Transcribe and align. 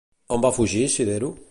On 0.37 0.41
va 0.45 0.51
fugir 0.59 0.89
Sidero? 0.97 1.33